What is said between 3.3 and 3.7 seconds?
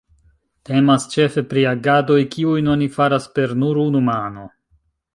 per